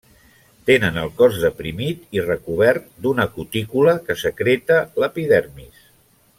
Tenen 0.69 0.95
el 1.01 1.11
cos 1.19 1.37
deprimit 1.43 2.17
i 2.19 2.23
recobert 2.25 2.89
d'una 3.05 3.29
cutícula 3.37 3.95
que 4.09 4.19
secreta 4.25 4.83
l'epidermis. 5.05 5.89